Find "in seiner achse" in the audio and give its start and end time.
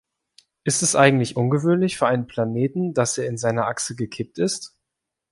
3.27-3.95